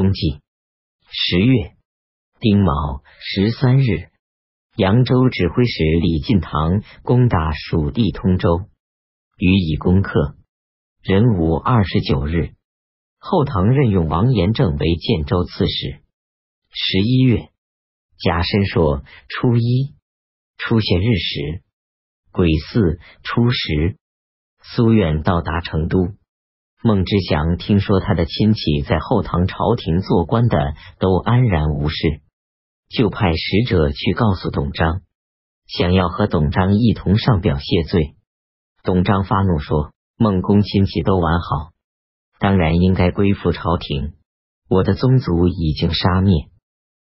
[0.00, 0.40] 冬季
[1.10, 1.74] 十月
[2.40, 4.08] 丁卯十三日，
[4.74, 8.62] 扬州指挥使李进堂攻打蜀地通州，
[9.36, 10.38] 予以攻克。
[11.02, 12.54] 壬午二十九日，
[13.18, 16.00] 后唐任用王延政为建州刺史。
[16.70, 17.50] 十一月
[18.16, 19.96] 甲申朔初一，
[20.56, 21.62] 出现日食。
[22.32, 23.98] 癸巳初十，
[24.62, 26.14] 苏远到达成都。
[26.82, 30.56] 孟知祥听说他的亲戚在后唐朝廷做官的
[30.98, 32.22] 都安然无事，
[32.88, 35.02] 就派使者去告诉董璋，
[35.66, 38.14] 想要和董璋一同上表谢罪。
[38.82, 41.72] 董璋发怒说：“孟公亲戚都完好，
[42.38, 44.14] 当然应该归附朝廷。
[44.66, 46.48] 我的宗族已经杀灭，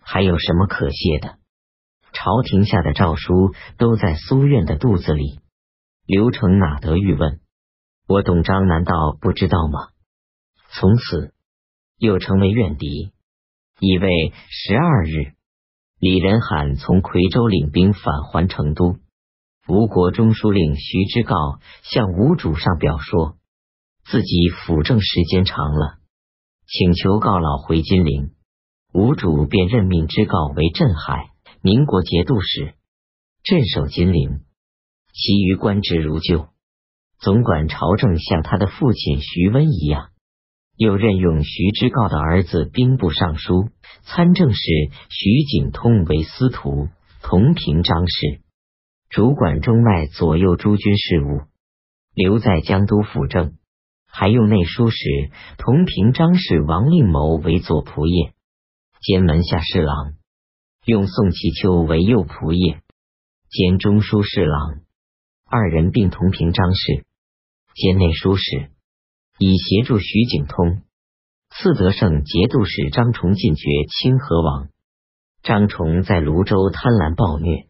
[0.00, 1.36] 还有什么可谢的？
[2.14, 5.40] 朝廷下的诏书都在苏院的肚子里，
[6.06, 7.40] 刘成哪得欲问？”
[8.08, 9.90] 我董璋难道不知道吗？
[10.70, 11.34] 从此
[11.98, 13.12] 又成为怨敌。
[13.80, 15.34] 乙未十二日，
[15.98, 18.96] 李仁罕从夔州领兵返还成都。
[19.68, 23.36] 吴国中书令徐知诰向吴主上表说，
[24.06, 25.98] 自己辅政时间长了，
[26.66, 28.30] 请求告老回金陵。
[28.94, 31.28] 吴主便任命知诰为镇海、
[31.60, 32.72] 宁国节度使，
[33.42, 34.40] 镇守金陵，
[35.12, 36.48] 其余官职如旧。
[37.20, 40.10] 总管朝政，像他的父亲徐温一样，
[40.76, 43.70] 又任用徐知诰的儿子兵部尚书、
[44.02, 44.60] 参政使
[45.10, 46.88] 徐景通为司徒、
[47.20, 48.40] 同平章事，
[49.08, 51.42] 主管中外左右诸军事务，
[52.14, 53.54] 留在江都辅政。
[54.06, 58.32] 还用内书使同平章事王令谋为左仆射，
[59.02, 60.14] 兼门下侍郎；
[60.86, 62.80] 用宋其丘为右仆射，
[63.50, 64.80] 兼中书侍郎。
[65.50, 67.06] 二人并同平章事。
[67.80, 68.72] 兼内书使，
[69.38, 70.82] 以协助徐景通。
[71.48, 74.68] 赐德胜节度使张崇进爵清河王。
[75.44, 77.68] 张崇在泸州贪婪暴虐，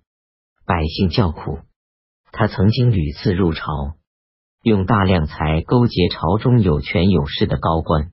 [0.65, 1.59] 百姓叫苦。
[2.33, 3.99] 他曾经屡次入朝，
[4.63, 8.11] 用大量财勾结朝中有权有势的高官，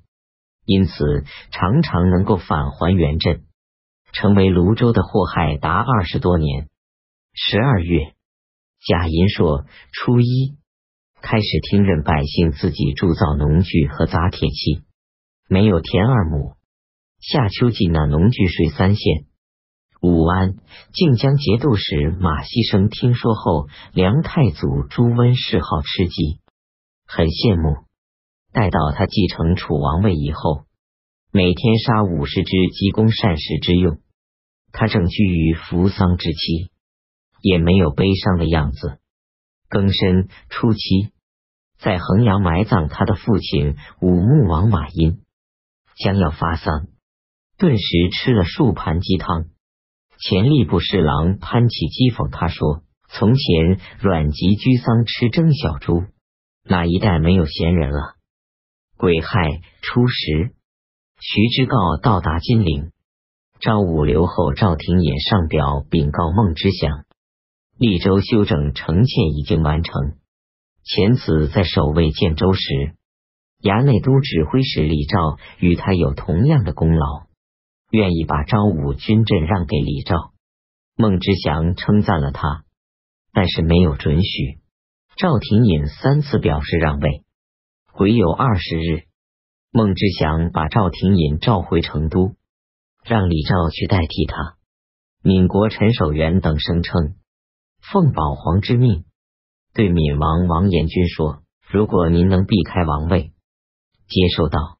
[0.65, 3.45] 因此常常能够返还原镇，
[4.11, 6.67] 成为泸州的祸害达二十多年。
[7.31, 8.15] 十二月
[8.85, 9.63] 甲寅朔
[9.93, 10.57] 初一。
[11.27, 14.83] 开始听任百姓自己铸造农具和砸铁器，
[15.49, 16.53] 没有田二亩。
[17.19, 19.25] 夏秋季那农具税三县。
[20.03, 20.57] 武安
[20.93, 26.41] 靖江节度使马锡生听说后，梁太祖朱温嗜好吃鸡，
[27.07, 27.87] 很羡慕。
[28.53, 30.65] 待到他继承楚王位以后，
[31.31, 33.97] 每天杀五十只鸡供膳食之用。
[34.71, 36.69] 他正居于扶丧之期，
[37.41, 38.99] 也没有悲伤的样子。
[39.67, 41.14] 庚申初七。
[41.77, 45.21] 在衡阳埋葬他的父亲武穆王马殷，
[45.97, 46.87] 将要发丧，
[47.57, 49.45] 顿时吃了数盘鸡汤。
[50.17, 56.05] 前吏部侍郎潘启讥讽他说：“从前阮籍居丧吃蒸小猪，
[56.63, 58.15] 哪一代没有闲人了？”
[58.97, 60.55] 癸亥初十，
[61.19, 62.91] 徐知诰到达金陵，
[63.59, 67.03] 昭武留后赵廷隐上表禀告孟知祥，
[67.77, 70.15] 利州修整城堑已经完成。
[70.85, 72.61] 前此在守卫建州时，
[73.59, 75.17] 衙内都指挥使李肇
[75.59, 77.25] 与他有同样的功劳，
[77.89, 80.15] 愿意把昭武军镇让给李肇。
[80.95, 82.65] 孟知祥称赞了他，
[83.33, 84.59] 但是没有准许。
[85.17, 87.23] 赵廷隐三次表示让位。
[87.91, 89.05] 癸有二十日，
[89.71, 92.35] 孟知祥把赵廷隐召回成都，
[93.03, 94.57] 让李肇去代替他。
[95.23, 97.15] 闽国陈守元等声称，
[97.81, 99.05] 奉保皇之命。
[99.75, 103.33] 对闽王王延君说：“如果您能避开王位，
[104.07, 104.77] 接受道，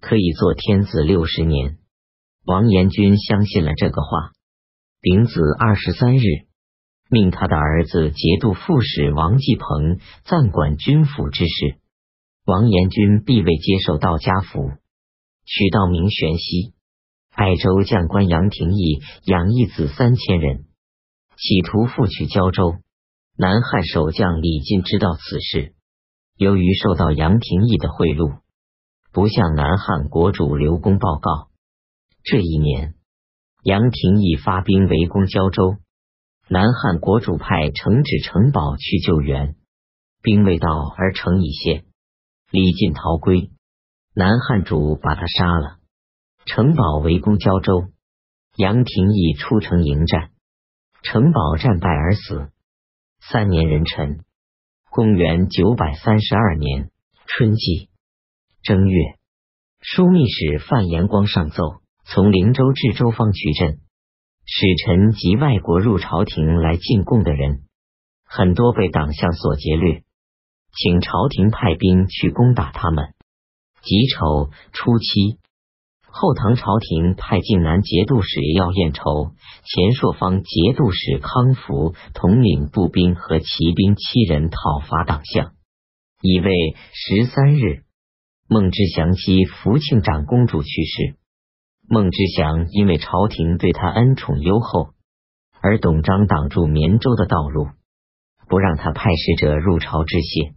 [0.00, 1.78] 可以做天子六十年。”
[2.46, 4.30] 王延君相信了这个话。
[5.00, 6.22] 丙子二十三日，
[7.10, 11.80] 命他的儿子节度副使王继鹏暂管军府之事。
[12.44, 14.70] 王延君必未接受道家府，
[15.44, 16.72] 取道明玄熙。
[17.34, 20.66] 爱州将官杨廷义养义子三千人，
[21.36, 22.76] 企图复取胶州。
[23.40, 25.72] 南汉守将李进知道此事，
[26.36, 28.40] 由于受到杨廷义的贿赂，
[29.12, 31.48] 不向南汉国主刘公报告。
[32.22, 32.96] 这一年，
[33.62, 35.78] 杨廷义发兵围攻胶州，
[36.48, 39.56] 南汉国主派程止、程宝去救援，
[40.20, 41.86] 兵未到而城已陷，
[42.50, 43.52] 李进逃归，
[44.14, 45.78] 南汉主把他杀了。
[46.44, 47.88] 城堡围攻胶州，
[48.56, 50.28] 杨廷义出城迎战，
[51.02, 52.50] 城堡战败而死。
[53.20, 54.24] 三年壬辰，
[54.90, 56.90] 公元九百三十二年
[57.26, 57.88] 春季
[58.62, 59.16] 正月
[59.80, 63.78] 枢密使范延光上奏，从灵州至州方取镇，
[64.44, 67.62] 使臣及外国入朝廷来进贡的人，
[68.24, 70.02] 很多被党项所劫掠，
[70.72, 73.14] 请朝廷派兵去攻打他们。
[73.82, 75.38] 己丑初七，
[76.12, 79.32] 后唐朝廷派晋南节度使要彦筹、
[79.64, 85.52] 前朔方节度使康福统领步兵和骑兵七人讨伐党项。
[86.22, 86.50] 以为
[86.92, 87.84] 十三日。
[88.52, 91.14] 孟知祥妻福庆长公主去世，
[91.88, 94.88] 孟知祥因为朝廷对他恩宠优厚，
[95.60, 97.68] 而董璋挡住绵州的道路，
[98.48, 100.54] 不让他派使者入朝致谢，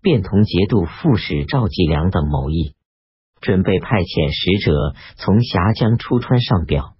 [0.00, 2.72] 便同节度副使赵继良等谋议，
[3.40, 6.94] 准备派遣使者从峡江出川上表。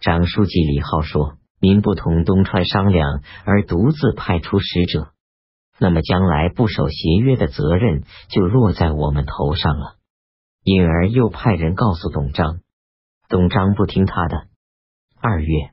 [0.00, 5.08] 长书记李浩说：“您不同东川商量，而独自派出使者。”
[5.78, 9.96] 那么将来不守协约的责任就落在我们头上了。
[10.62, 12.60] 因而又派人告诉董章，
[13.28, 14.46] 董章不听他的。
[15.20, 15.70] 二月，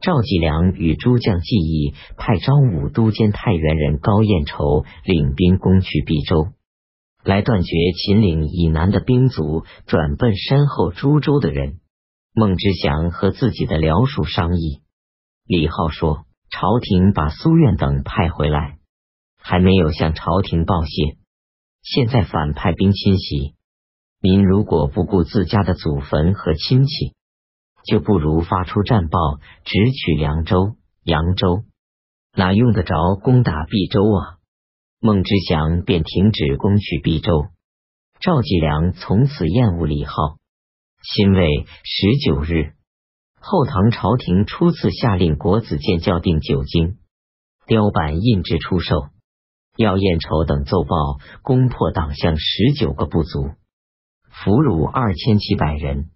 [0.00, 6.48] 赵继良与诸将计议，派昭武都监太原人高彦筹领兵攻取毕州，
[7.24, 11.80] 来断绝秦岭以南的兵卒转奔山后株洲的人。
[12.34, 14.82] 孟知祥和自己的僚属商议，
[15.44, 18.78] 李浩说：“朝廷把苏苑等派回来。”
[19.40, 21.16] 还没有向朝廷报谢，
[21.82, 23.54] 现在反派兵侵袭，
[24.20, 27.14] 您如果不顾自家的祖坟和亲戚，
[27.86, 29.18] 就不如发出战报，
[29.64, 31.64] 直取凉州、扬州，
[32.34, 34.37] 哪用得着攻打毕州啊？
[35.00, 37.46] 孟知祥便停止攻取毕州，
[38.20, 40.12] 赵继良从此厌恶李浩。
[41.04, 42.72] 辛未十九日，
[43.38, 46.98] 后唐朝廷初次下令国子监校订九经，
[47.68, 49.10] 雕版印制出售。
[49.76, 50.96] 要彦筹等奏报，
[51.42, 53.52] 攻破党项十九个部族，
[54.28, 56.10] 俘虏二千七百人。